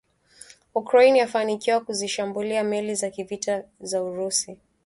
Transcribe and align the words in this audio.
Ukraine 0.75 1.17
yafanikiwa 1.19 1.79
kuzishambulia 1.79 2.63
meli 2.63 2.95
za 2.95 3.09
kivita 3.09 3.63
za 3.79 4.03
Urusi 4.03 4.57